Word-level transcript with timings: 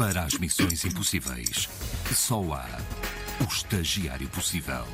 Para 0.00 0.22
as 0.22 0.32
missões 0.38 0.82
impossíveis, 0.86 1.68
só 2.14 2.40
há 2.54 2.66
o 3.44 3.44
estagiário 3.44 4.26
possível. 4.30 4.86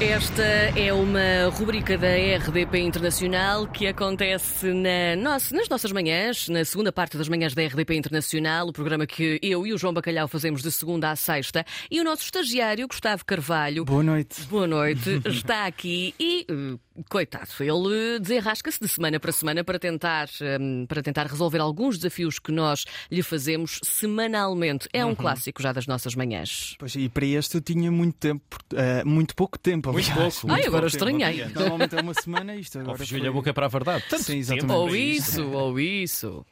Esta 0.00 0.42
é 0.42 0.90
uma 0.92 1.48
rubrica 1.52 1.96
da 1.96 2.08
RDP 2.08 2.78
Internacional 2.80 3.66
que 3.68 3.86
acontece 3.86 4.72
na 4.72 5.14
nossa- 5.16 5.54
nas 5.54 5.68
nossas 5.68 5.92
manhãs, 5.92 6.48
na 6.48 6.64
segunda 6.64 6.90
parte 6.90 7.16
das 7.18 7.28
manhãs 7.28 7.54
da 7.54 7.62
RDP 7.62 7.94
Internacional, 7.96 8.66
o 8.66 8.72
programa 8.72 9.06
que 9.06 9.38
eu 9.42 9.64
e 9.66 9.72
o 9.74 9.78
João 9.78 9.92
Bacalhau 9.92 10.26
fazemos 10.26 10.62
de 10.62 10.72
segunda 10.72 11.10
à 11.10 11.16
sexta. 11.16 11.64
E 11.90 12.00
o 12.00 12.04
nosso 12.04 12.22
estagiário, 12.24 12.88
Gustavo 12.88 13.24
Carvalho, 13.26 13.84
Boa 13.84 14.02
noite. 14.02 14.40
boa 14.48 14.66
noite, 14.66 15.20
está 15.28 15.66
aqui 15.66 16.14
e, 16.18 16.46
eh, 16.48 16.78
coitado, 17.08 17.48
ele 17.60 18.18
desenrasca-se 18.20 18.78
de 18.80 18.88
semana 18.88 19.18
para 19.20 19.32
semana 19.32 19.62
para 19.64 19.78
tentar, 19.78 20.28
hum, 20.60 20.84
para 20.86 21.02
tentar 21.02 21.26
resolver 21.26 21.58
alguns 21.58 21.96
desafios 21.98 22.38
que 22.38 22.52
nós 22.52 22.84
lhe 23.10 23.22
fazemos 23.22 23.78
semanalmente. 23.82 24.88
É 24.92 25.04
Uhum. 25.04 25.12
um 25.12 25.14
clássico 25.14 25.62
já 25.62 25.72
das 25.72 25.86
nossas 25.86 26.14
manhãs. 26.14 26.74
Pois, 26.78 26.94
e 26.94 27.08
para 27.08 27.26
este 27.26 27.56
eu 27.56 27.60
tinha 27.60 27.90
muito 27.90 28.16
tempo, 28.18 28.58
eh, 28.74 29.02
muito 29.04 29.34
pouco 29.34 29.58
tempo. 29.58 29.92
Muito 29.92 30.10
aliás. 30.12 30.34
pouco. 30.40 30.46
Ai, 30.48 30.54
Muito 30.62 30.68
agora 30.68 30.90
pouco 30.90 31.04
tempo. 31.06 31.20
estranhei. 31.20 31.48
Normalmente 31.54 31.94
é 31.96 32.00
uma 32.00 32.14
semana 32.14 32.56
isto. 32.56 32.76
Ou 32.76 32.82
Agora 32.82 33.06
foi- 33.06 33.26
a 33.26 33.32
boca 33.32 33.54
para 33.54 33.66
a 33.66 33.68
verdade. 33.68 34.04
Tanto 34.08 34.24
Sim, 34.24 34.38
exatamente. 34.38 34.72
Ou 34.72 34.94
isso, 34.96 35.48
ou 35.50 35.80
isso. 35.80 36.46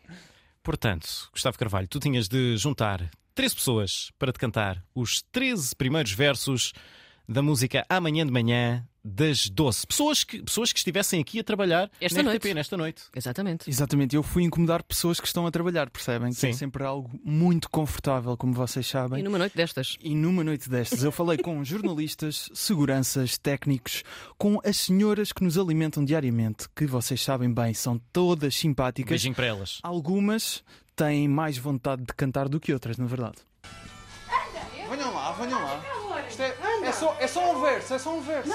Portanto, 0.62 1.08
Gustavo 1.32 1.58
Carvalho, 1.58 1.88
tu 1.88 1.98
tinhas 1.98 2.28
de 2.28 2.56
juntar 2.56 3.10
13 3.34 3.54
pessoas 3.54 4.10
para 4.18 4.32
te 4.32 4.38
cantar 4.38 4.82
os 4.94 5.22
13 5.32 5.74
primeiros 5.74 6.12
versos 6.12 6.72
da 7.28 7.42
música 7.42 7.84
Amanhã 7.88 8.24
de 8.24 8.32
Manhã 8.32 8.86
das 9.04 9.48
12. 9.48 9.86
Pessoas 9.86 10.24
que, 10.24 10.42
pessoas 10.42 10.72
que 10.72 10.78
estivessem 10.78 11.20
aqui 11.20 11.38
a 11.38 11.44
trabalhar 11.44 11.90
Esta 12.00 12.22
na 12.22 12.30
noite. 12.30 12.46
RTP 12.46 12.54
nesta 12.54 12.76
noite. 12.76 13.02
Exatamente. 13.14 13.68
Exatamente, 13.70 14.16
eu 14.16 14.22
fui 14.22 14.42
incomodar 14.42 14.82
pessoas 14.82 15.18
que 15.20 15.26
estão 15.26 15.46
a 15.46 15.50
trabalhar, 15.50 15.88
percebem? 15.90 16.30
Que 16.32 16.46
é 16.46 16.52
Sim. 16.52 16.58
sempre 16.58 16.84
algo 16.84 17.10
muito 17.24 17.70
confortável, 17.70 18.36
como 18.36 18.52
vocês 18.52 18.86
E 18.86 18.88
sabem. 18.90 19.22
numa 19.22 19.38
noite 19.38 19.56
destas. 19.56 19.96
E 20.00 20.14
numa 20.14 20.42
noite 20.44 20.68
destas 20.68 21.02
eu 21.04 21.12
falei 21.12 21.38
com 21.38 21.62
jornalistas, 21.64 22.50
seguranças, 22.52 23.38
técnicos, 23.38 24.02
com 24.36 24.60
as 24.64 24.76
senhoras 24.76 25.32
que 25.32 25.42
nos 25.44 25.56
alimentam 25.56 26.04
diariamente, 26.04 26.66
que 26.74 26.86
vocês 26.86 27.22
sabem 27.22 27.52
bem, 27.52 27.72
são 27.74 27.98
todas 28.12 28.54
simpáticas. 28.56 29.10
Beijinho 29.10 29.34
para 29.34 29.46
elas. 29.46 29.78
Algumas 29.82 30.62
têm 30.96 31.28
mais 31.28 31.56
vontade 31.56 32.02
de 32.02 32.12
cantar 32.14 32.48
do 32.48 32.58
que 32.60 32.72
outras, 32.72 32.98
na 32.98 33.06
verdade. 33.06 33.36
Venham 34.90 35.12
lá, 35.12 35.32
venham 35.32 35.62
lá. 35.62 36.26
Isto 36.28 36.42
é, 36.42 36.56
é 36.82 36.92
só, 36.92 37.16
é 37.20 37.26
só 37.26 37.52
um 37.52 37.60
verso, 37.60 37.94
é 37.94 37.98
só 37.98 38.14
um 38.14 38.20
verso. 38.20 38.50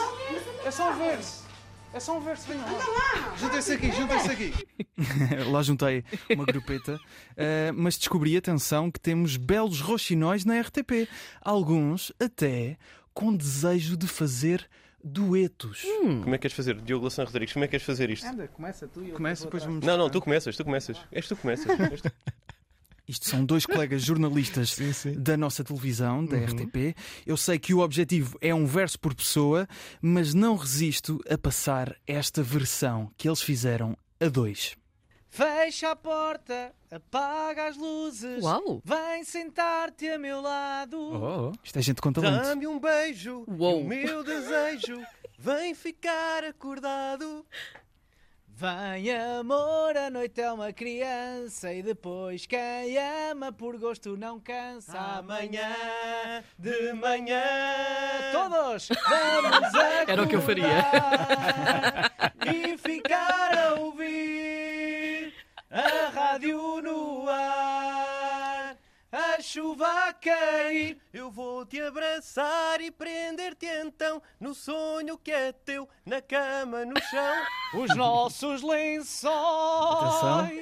É 0.66 0.72
só 0.72 0.92
um 0.92 0.98
verso. 0.98 1.44
É 1.94 2.00
só 2.00 2.18
um 2.18 2.22
verso, 2.22 2.48
venham 2.48 2.66
lá. 2.66 3.36
Juntem-se 3.38 3.74
aqui, 3.74 3.92
juntem-se 3.92 4.32
aqui. 4.32 4.54
lá 5.52 5.62
juntei 5.62 6.04
uma 6.32 6.44
grupeta, 6.46 7.00
eh, 7.38 7.72
mas 7.72 7.98
descobri, 7.98 8.36
atenção, 8.36 8.90
que 8.90 9.00
temos 9.00 9.38
belos 9.38 9.80
roxinóis 9.80 10.44
na 10.44 10.60
RTP. 10.60 11.08
Alguns 11.40 12.12
até 12.20 12.78
com 13.14 13.36
desejo 13.36 13.96
de 13.96 14.08
fazer 14.08 14.68
duetos. 15.04 15.84
Como 16.02 16.34
é 16.34 16.38
que 16.38 16.44
queres 16.44 16.56
fazer? 16.56 16.82
Diogo 16.82 17.06
Lação 17.06 17.26
Rodrigues, 17.26 17.54
como 17.54 17.66
é 17.66 17.68
que 17.68 17.72
queres 17.72 17.86
fazer 17.86 18.10
isto? 18.10 18.26
Anda, 18.26 18.48
começa 18.48 18.88
tu 18.88 19.04
e 19.04 19.10
eu 19.10 19.16
Começa, 19.16 19.44
depois 19.44 19.64
vamos. 19.64 19.86
Não, 19.86 19.98
não, 19.98 20.10
tu 20.10 20.22
começas, 20.22 20.56
tu 20.56 20.64
começas. 20.64 20.98
És 21.12 21.28
tu 21.28 21.36
que 21.36 21.42
começas. 21.42 21.68
És 21.92 22.02
tu. 22.02 22.12
Isto 23.08 23.28
são 23.28 23.44
dois 23.46 23.66
colegas 23.66 24.02
jornalistas 24.06 24.78
da 25.18 25.36
nossa 25.36 25.64
televisão, 25.64 26.26
da 26.26 26.38
RTP. 26.38 26.96
Eu 27.26 27.36
sei 27.36 27.60
que 27.60 27.74
o 27.74 27.80
objetivo 27.80 28.38
é 28.42 28.56
um 28.56 28.66
verso 28.66 29.00
por 29.00 29.14
pessoa, 29.14 29.68
mas 30.02 30.34
não 30.34 30.56
resisto 30.56 31.20
a 31.30 31.38
passar 31.38 31.96
esta 32.08 32.42
versão 32.42 33.12
que 33.18 33.28
eles 33.28 33.42
fizeram 33.42 33.98
a 34.20 34.28
dois. 34.30 34.76
Fecha 35.30 35.90
a 35.90 35.96
porta, 35.96 36.72
apaga 36.92 37.68
as 37.68 37.76
luzes. 37.76 38.44
Uau! 38.44 38.82
Vem 38.86 39.24
sentar-te 39.24 40.08
a 40.08 40.20
meu 40.20 40.40
lado. 40.40 40.96
Oh, 40.96 41.52
Isto 41.64 41.80
é 41.80 41.82
gente 41.82 42.00
com 42.02 42.14
talento. 42.14 42.44
Dá-me 42.44 42.68
um 42.68 42.80
beijo, 42.80 43.44
Uou. 43.48 43.82
o 43.82 43.84
meu 43.84 44.24
desejo, 44.24 45.02
vem 45.40 45.74
ficar 45.74 46.44
acordado. 46.44 47.44
Vem 48.64 49.12
amor, 49.12 49.98
a 49.98 50.10
noite 50.10 50.40
é 50.40 50.50
uma 50.50 50.72
criança 50.72 51.74
e 51.74 51.84
depois 51.84 52.46
quem 52.46 52.98
ama 53.30 53.52
por 53.52 53.78
gosto 53.78 54.16
não 54.16 54.40
cansa. 54.40 54.98
Amanhã 54.98 55.76
de 56.58 56.94
manhã. 56.94 57.44
todos 58.32 58.88
vamos 58.88 59.74
Era 60.08 60.24
o 60.24 60.28
que 60.30 60.38
eu 60.38 60.42
faria. 60.42 60.80
acordar 60.80 62.14
e 62.56 62.78
ficar 62.78 63.13
chuva 69.54 69.88
a 70.08 70.14
cair. 70.14 70.98
Eu 71.14 71.30
vou 71.30 71.64
te 71.64 71.80
abraçar 71.80 72.82
e 72.82 72.90
prender-te 72.90 73.68
então 73.68 74.20
no 74.40 74.56
sonho 74.56 75.16
que 75.16 75.32
é 75.32 75.52
teu, 75.52 75.88
na 76.04 76.20
cama, 76.22 76.84
no 76.84 77.00
chão. 77.00 77.46
Os 77.80 77.96
nossos 77.96 78.64
lençóis 78.64 79.34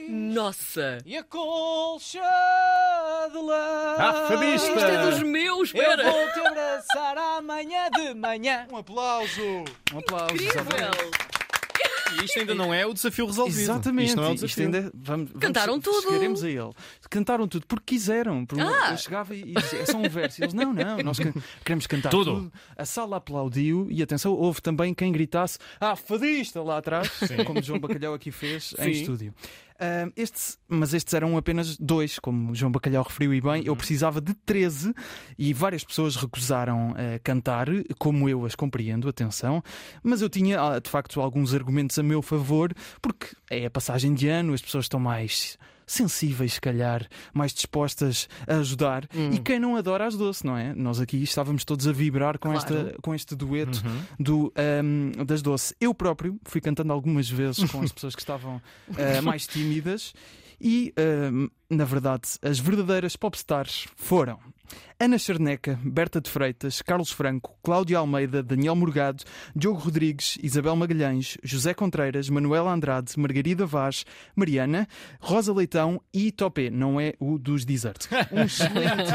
Nossa! 0.10 0.98
e 1.06 1.16
a 1.16 1.24
colcha 1.24 2.20
de 3.32 3.38
lã. 3.38 3.96
Ah, 3.98 4.26
fadista! 4.28 4.68
Isto 4.68 4.80
é 4.80 5.10
dos 5.10 5.24
meus, 5.24 5.74
Eu 5.74 5.82
espera! 5.82 6.12
vou 6.12 6.34
te 6.34 6.40
abraçar 6.46 7.18
amanhã 7.18 7.90
de 7.92 8.14
manhã. 8.14 8.68
Um 8.70 8.78
aplauso! 8.78 9.42
Um 9.94 10.00
aplauso! 10.00 10.36
Incrível! 10.36 11.31
E 12.20 12.26
isto 12.26 12.40
ainda 12.40 12.56
não 12.56 12.74
é 12.74 12.86
o 12.86 12.94
desafio 12.94 13.26
resolvido. 13.26 13.60
Exatamente, 13.60 14.08
Isto 14.10 14.18
não 14.18 14.24
é 14.24 14.30
o 14.30 14.34
isto 14.34 14.46
desafio. 14.48 14.66
ainda 14.66 14.82
vamos, 14.94 15.30
vamos- 15.30 15.42
Cantaram 15.42 15.80
tudo. 15.80 16.02
Chegaremos 16.02 16.44
a 16.44 16.50
ele. 16.50 16.70
Cantaram 17.10 17.48
tudo 17.48 17.66
porque 17.68 17.96
quiseram. 17.96 18.46
Porque 18.46 18.62
Ah. 18.64 18.92
Eu 18.92 18.98
chegava 18.98 19.36
e 19.36 19.54
dizia, 19.54 19.80
é 19.80 19.86
só 19.86 19.98
um 19.98 20.10
verso. 20.10 20.42
E 20.42 20.44
eles, 20.44 20.54
não, 20.54 20.74
não, 20.74 20.98
nós 20.98 21.18
que- 21.20 21.34
queremos 21.64 21.88
cantar 21.88 22.10
Tudo. 22.10 22.36
tudo. 22.36 22.54
A 22.78 22.86
sala 22.86 23.18
aplaudiu 23.18 23.88
e 23.90 24.02
atenção, 24.02 24.34
houve 24.34 24.62
também 24.62 24.94
quem 24.94 25.12
gritasse, 25.12 25.58
ah, 25.80 25.96
fadista 25.96 26.62
lá 26.62 26.78
atrás, 26.78 27.10
como 27.46 27.60
o 27.60 27.64
João 27.64 27.80
Bacalhau 27.80 28.14
aqui 28.14 28.32
fez 28.32 28.74
em 28.80 28.84
Sim. 28.94 29.02
estúdio. 29.02 29.34
Estes, 30.16 30.60
mas 30.68 30.94
estes 30.94 31.14
eram 31.14 31.38
apenas 31.38 31.78
dois, 31.78 32.20
como 32.20 32.52
o 32.52 32.56
João 32.56 32.72
Bacalhau 32.72 33.04
referiu 33.04 33.34
e 33.34 33.42
bem. 33.42 33.64
Eu 33.66 33.76
precisava 33.76 34.22
de 34.22 34.34
13 34.34 34.94
e 35.38 35.54
várias 35.54 35.84
pessoas 35.84 36.16
recusaram 36.16 36.94
ah, 36.96 37.20
cantar, 37.24 37.68
como 37.98 38.30
eu 38.30 38.46
as 38.46 38.56
compreendo, 38.56 39.10
atenção. 39.10 39.64
Mas 40.04 40.22
eu 40.22 40.30
tinha, 40.30 40.62
ah, 40.62 40.80
de 40.80 40.90
facto, 40.90 41.20
alguns 41.20 41.54
argumentos 41.54 41.98
a 41.98 42.04
meu 42.04 42.22
favor, 42.22 42.74
porque 43.02 43.28
é 43.50 43.66
a 43.66 43.72
passagem 43.72 44.14
de 44.14 44.28
ano, 44.28 44.54
as 44.54 44.62
pessoas 44.62 44.86
estão 44.86 45.00
mais 45.00 45.58
sensíveis, 45.92 46.54
se 46.54 46.62
calhar, 46.62 47.08
mais 47.34 47.54
dispostas 47.54 48.28
a 48.48 48.58
ajudar. 48.58 49.08
E 49.32 49.40
quem 49.40 49.60
não 49.60 49.76
adora 49.76 50.08
ajudou-se, 50.08 50.46
não 50.46 50.58
é? 50.58 50.74
Nós 50.74 51.00
aqui 51.00 51.22
estávamos 51.24 51.66
todos 51.66 51.88
a 51.88 51.92
vibrar 51.92 52.38
com, 52.40 52.50
Claro. 52.52 52.58
esta, 52.88 52.96
com 53.02 53.14
este 53.14 53.36
dueto 53.36 53.82
do, 54.20 54.52
ahm, 54.56 55.24
das 55.26 55.42
doce. 55.42 55.76
Eu 55.80 55.94
próprio 55.94 56.40
fui 56.46 56.62
cantando 56.62 56.94
algumas 56.94 57.30
vezes 57.30 57.70
com 57.72 57.82
as 57.82 57.92
pessoas 57.92 58.16
que 58.16 58.22
estavam 58.22 58.62
ah, 58.98 59.22
mais 59.22 59.46
tímidas. 59.48 60.14
E, 60.64 60.94
ahm, 60.98 61.48
na 61.72 61.86
verdade, 61.86 62.38
as 62.42 62.60
verdadeiras 62.60 63.16
popstars 63.16 63.88
foram 63.96 64.38
Ana 65.00 65.18
Charneca, 65.18 65.80
Berta 65.84 66.22
de 66.22 66.30
Freitas, 66.30 66.80
Carlos 66.80 67.10
Franco, 67.12 67.58
Cláudio 67.64 67.98
Almeida, 67.98 68.44
Daniel 68.44 68.76
Morgado, 68.76 69.24
Diogo 69.56 69.80
Rodrigues, 69.80 70.38
Isabel 70.44 70.76
Magalhães, 70.76 71.40
José 71.44 71.74
Contreiras, 71.74 72.30
Manuela 72.30 72.72
Andrade, 72.72 73.18
Margarida 73.18 73.66
Vaz, 73.66 74.06
Mariana, 74.36 74.88
Rosa 75.20 75.52
Leitão 75.52 76.00
e 76.14 76.32
Topé, 76.32 76.70
não 76.70 77.02
é 77.02 77.14
o 77.20 77.40
dos 77.40 77.66
Desert. 77.66 78.06
Um 78.32 78.44
excelente, 78.44 79.12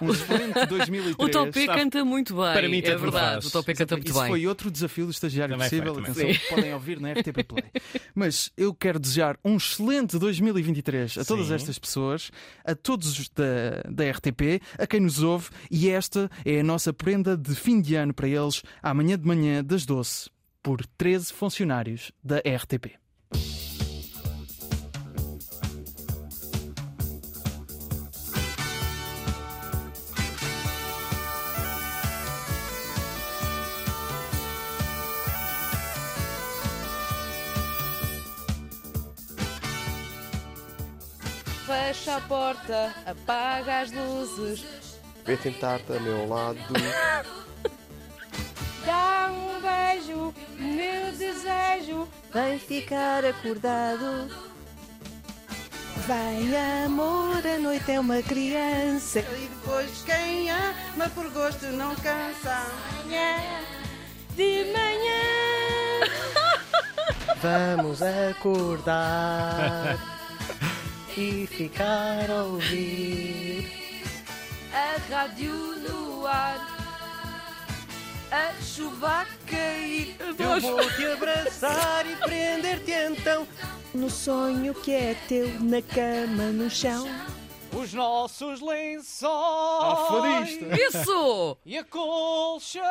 um 0.00 0.10
excelente 0.10 0.66
2003. 0.66 1.16
O 1.18 1.28
Topé 1.30 1.66
canta 1.66 2.04
muito 2.04 2.34
bem. 2.34 2.52
Para 2.52 2.68
mim, 2.68 2.78
é 2.78 2.96
verdade. 2.96 3.12
faz. 3.12 3.46
O 3.46 3.50
Topé 3.50 3.74
canta 3.74 3.96
muito 3.96 4.10
Isso 4.10 4.18
bem. 4.20 4.28
foi 4.28 4.46
outro 4.46 4.70
desafio 4.70 5.04
do 5.04 5.10
estagiário 5.10 5.54
Também 5.54 5.68
foi, 5.68 5.80
possível. 5.80 6.02
também 6.02 6.30
Atenção, 6.30 6.56
podem 6.56 6.74
ouvir 6.74 6.98
na 7.00 7.12
RTP 7.12 7.44
Play. 7.46 7.64
Mas 8.14 8.50
eu 8.56 8.74
quero 8.74 8.98
desejar 8.98 9.38
um 9.44 9.56
excelente 9.56 10.18
2023 10.18 11.15
a 11.18 11.24
todas 11.24 11.48
Sim. 11.48 11.54
estas 11.54 11.78
pessoas, 11.78 12.30
a 12.64 12.74
todos 12.74 13.18
os 13.18 13.28
da, 13.28 13.82
da 13.90 14.10
RTP, 14.10 14.62
a 14.78 14.86
quem 14.86 15.00
nos 15.00 15.22
ouve, 15.22 15.50
e 15.70 15.88
esta 15.88 16.30
é 16.44 16.60
a 16.60 16.64
nossa 16.64 16.92
prenda 16.92 17.36
de 17.36 17.54
fim 17.54 17.80
de 17.80 17.94
ano 17.94 18.14
para 18.14 18.28
eles, 18.28 18.62
amanhã 18.82 19.18
de 19.18 19.26
manhã, 19.26 19.64
das 19.64 19.84
doce, 19.84 20.30
por 20.62 20.84
13 20.98 21.32
funcionários 21.32 22.12
da 22.22 22.38
RTP. 22.38 23.05
Fecha 41.66 42.16
a 42.16 42.20
porta, 42.20 42.94
apaga 43.04 43.80
as 43.80 43.90
luzes. 43.90 44.64
Vem 45.24 45.36
tentar-te 45.36 45.92
a 45.94 45.98
meu 45.98 46.28
lado. 46.28 46.60
Dá 48.86 49.32
um 49.32 49.60
beijo, 49.60 50.32
meu 50.56 51.10
desejo. 51.10 52.06
Vem 52.32 52.60
ficar 52.60 53.24
acordado. 53.24 54.30
Vem 56.06 56.56
amor, 56.84 57.44
a 57.44 57.58
noite 57.58 57.90
é 57.90 57.98
uma 57.98 58.22
criança. 58.22 59.18
E 59.18 59.48
depois 59.48 60.04
quem 60.04 60.48
ama 60.48 61.08
por 61.16 61.28
gosto 61.32 61.66
não 61.66 61.96
cansa. 61.96 62.64
De 64.36 64.72
manhã. 64.72 66.06
Vamos 67.42 68.00
acordar 68.02 70.15
e 71.16 71.46
ficar 71.46 72.30
a 72.30 72.44
ouvir. 72.44 73.70
A 74.72 74.96
rádio 75.10 75.54
no 75.88 76.26
ar. 76.26 76.76
A 78.30 78.52
chuva 78.62 79.22
a 79.22 79.26
cair. 79.46 80.16
Eu 80.18 80.60
vou 80.60 80.90
te 80.90 81.06
abraçar 81.06 82.06
e 82.06 82.16
prender-te 82.16 82.90
então. 82.90 83.46
No 83.94 84.10
sonho 84.10 84.74
que 84.74 84.92
é 84.92 85.16
teu, 85.26 85.48
na 85.60 85.80
cama, 85.80 86.52
no 86.52 86.68
chão. 86.68 87.08
Os 87.72 87.94
nossos 87.94 88.60
lençóis. 88.60 90.50
Isso! 90.88 91.56
E 91.64 91.78
a 91.78 91.84
colcha 91.84 92.82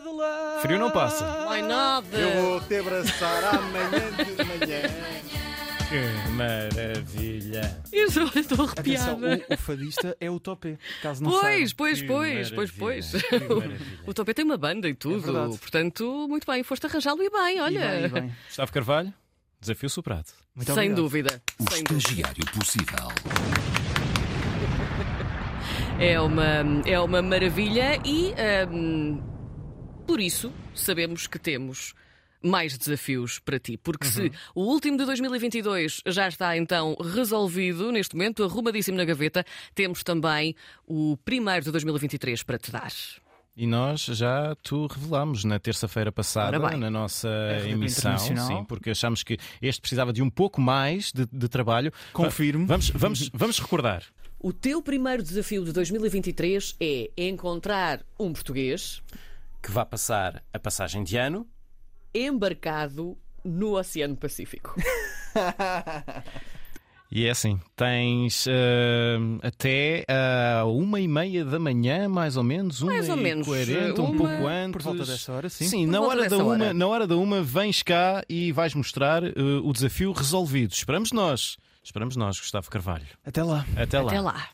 de 0.00 0.08
lã. 0.08 0.60
Frio 0.60 0.78
não 0.78 0.90
passa. 0.90 1.24
Ai, 1.48 1.62
nada! 1.62 2.18
vou 2.40 2.60
te 2.60 2.76
abraçar 2.76 3.44
amanhã 3.44 4.10
de 4.16 4.44
manhã. 4.44 5.45
Que 5.88 6.30
maravilha. 6.32 7.80
Isso, 7.92 8.18
eu 8.20 8.26
estou 8.34 8.64
Atenção, 8.66 9.14
arrepiada. 9.22 9.44
o, 9.48 9.54
o 9.54 9.56
fadista 9.56 10.16
é 10.20 10.28
o 10.30 10.40
Topé, 10.40 10.78
caso 11.00 11.22
não 11.22 11.30
Pois, 11.30 11.42
saibam. 11.70 11.74
pois, 11.76 12.00
Que 12.00 12.06
pois, 12.08 12.50
pois, 12.50 12.70
pois. 12.72 13.12
O 14.06 14.12
Topé 14.12 14.34
tem 14.34 14.44
uma 14.44 14.56
banda 14.56 14.88
e 14.88 14.94
tudo. 14.94 15.20
verdade. 15.20 15.56
Portanto, 15.58 16.26
muito 16.28 16.44
bem, 16.50 16.62
foste 16.64 16.86
arranjá-lo 16.86 17.22
e 17.22 17.30
bem, 17.30 17.58
E 17.58 17.60
olha. 17.60 17.80
bem, 17.88 18.04
e 18.04 18.08
bem. 18.08 18.36
Gustavo 18.48 18.72
Carvalho, 18.72 19.14
desafio 19.60 19.88
superado. 19.88 20.28
Muito 20.56 20.66
Sem 20.66 20.74
obrigado. 20.74 20.96
dúvida. 20.96 21.42
O 21.60 21.70
Sem 21.72 21.84
dúvida. 21.84 21.98
estagiário 21.98 22.46
possível. 22.46 23.08
É 26.00 26.20
uma, 26.20 26.82
é 26.84 27.00
uma 27.00 27.22
maravilha 27.22 27.98
e 28.04 28.34
hum, 28.70 29.22
por 30.06 30.20
isso 30.20 30.52
sabemos 30.74 31.26
que 31.26 31.38
temos 31.38 31.94
mais 32.42 32.76
desafios 32.76 33.38
para 33.38 33.58
ti. 33.58 33.76
Porque 33.76 34.06
se 34.06 34.32
o 34.54 34.62
último 34.62 34.96
de 34.96 35.04
2022 35.04 36.02
já 36.06 36.28
está 36.28 36.56
então 36.56 36.96
resolvido, 37.00 37.90
neste 37.92 38.14
momento, 38.14 38.44
arrumadíssimo 38.44 38.96
na 38.96 39.04
gaveta, 39.04 39.44
temos 39.74 40.02
também 40.02 40.54
o 40.86 41.16
primeiro 41.24 41.64
de 41.64 41.70
2023 41.70 42.42
para 42.42 42.58
te 42.58 42.70
dar. 42.70 42.92
E 43.56 43.66
nós 43.66 44.02
já 44.02 44.54
tu 44.62 44.86
revelámos 44.86 45.42
na 45.42 45.58
terça-feira 45.58 46.12
passada, 46.12 46.58
na 46.76 46.90
nossa 46.90 47.28
emissão, 47.66 48.18
sim, 48.18 48.64
porque 48.68 48.90
achamos 48.90 49.22
que 49.22 49.38
este 49.62 49.80
precisava 49.80 50.12
de 50.12 50.20
um 50.20 50.28
pouco 50.28 50.60
mais 50.60 51.10
de, 51.10 51.24
de 51.32 51.48
trabalho. 51.48 51.90
Confirmo. 52.12 52.66
Vamos, 52.66 52.90
vamos, 52.90 53.30
vamos 53.32 53.58
recordar. 53.58 54.02
O 54.38 54.52
teu 54.52 54.82
primeiro 54.82 55.22
desafio 55.22 55.64
de 55.64 55.72
2023 55.72 56.76
é 56.78 57.10
encontrar 57.16 58.02
um 58.20 58.30
português 58.30 59.02
Que 59.62 59.70
vá 59.70 59.86
passar 59.86 60.44
a 60.52 60.58
passagem 60.58 61.02
de 61.02 61.16
ano. 61.16 61.46
Embarcado 62.16 63.16
no 63.44 63.76
Oceano 63.78 64.16
Pacífico. 64.16 64.74
E 67.08 67.24
é 67.24 67.30
assim, 67.30 67.60
tens 67.76 68.46
ah, 68.48 69.46
até 69.46 70.04
ah, 70.08 70.64
uma 70.66 71.00
e 71.00 71.06
meia 71.06 71.44
da 71.44 71.56
manhã, 71.58 72.08
mais 72.08 72.36
ou 72.36 72.42
menos, 72.42 72.82
uma 72.82 72.92
Mais 72.94 73.08
ou 73.08 73.16
e 73.16 73.20
menos, 73.22 73.46
quarenta, 73.46 74.02
um 74.02 74.06
uma- 74.10 74.16
pouco 74.16 74.46
antes. 74.48 74.72
Por 74.72 74.82
volta 74.82 75.04
dessa 75.06 75.32
hora, 75.32 75.48
sim. 75.48 75.66
Sim, 75.66 75.84
Por 75.86 75.92
na 75.92 76.00
hora, 76.00 76.28
da 76.28 76.36
uma, 76.36 76.46
hora. 76.52 76.74
na 76.74 76.86
hora 76.88 77.06
da 77.06 77.16
uma 77.16 77.42
vens 77.42 77.80
cá 77.82 78.24
e 78.28 78.50
vais 78.50 78.74
mostrar 78.74 79.22
ah, 79.24 79.30
o 79.62 79.72
desafio 79.72 80.10
resolvido. 80.10 80.72
Esperamos 80.72 81.12
nós. 81.12 81.56
Esperamos 81.82 82.16
nós, 82.16 82.40
Gustavo 82.40 82.68
Carvalho. 82.68 83.06
Até 83.24 83.44
lá. 83.44 83.64
Até 83.76 84.00
lá. 84.00 84.10
Até 84.10 84.20
lá. 84.20 84.44